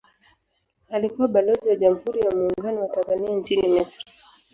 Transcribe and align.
Alikuwa 0.89 1.27
Balozi 1.27 1.69
wa 1.69 1.75
Jamhuri 1.75 2.19
ya 2.19 2.31
Muungano 2.31 2.81
wa 2.81 2.87
Tanzania 2.87 3.29
nchini 3.35 3.67
Misri 3.69 4.05